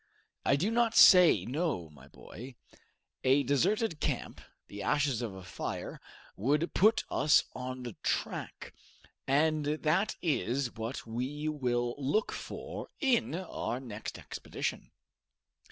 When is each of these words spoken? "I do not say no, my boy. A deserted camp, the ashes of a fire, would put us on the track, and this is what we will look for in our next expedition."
"I 0.43 0.55
do 0.55 0.71
not 0.71 0.95
say 0.95 1.45
no, 1.45 1.87
my 1.91 2.07
boy. 2.07 2.55
A 3.23 3.43
deserted 3.43 3.99
camp, 3.99 4.41
the 4.65 4.81
ashes 4.81 5.21
of 5.21 5.35
a 5.35 5.43
fire, 5.43 6.01
would 6.35 6.73
put 6.73 7.03
us 7.11 7.43
on 7.53 7.83
the 7.83 7.95
track, 8.01 8.73
and 9.27 9.63
this 9.63 10.15
is 10.23 10.73
what 10.73 11.05
we 11.05 11.47
will 11.47 11.93
look 11.99 12.31
for 12.31 12.87
in 12.99 13.35
our 13.35 13.79
next 13.79 14.17
expedition." 14.17 14.89